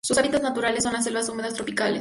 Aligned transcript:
Sus 0.03 0.17
hábitats 0.17 0.41
naturales 0.43 0.81
son 0.83 0.93
las 0.93 1.03
selvas 1.03 1.29
húmedas 1.29 1.53
tropicales. 1.53 1.89